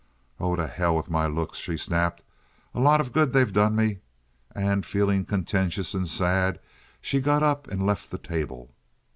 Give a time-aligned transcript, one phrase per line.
[0.39, 2.23] "Oh, to hell with my looks!" she snapped.
[2.73, 3.99] "A lot of good they've done me."
[4.55, 6.59] And, feeling contentious and sad,
[7.01, 8.73] she got up and left the table.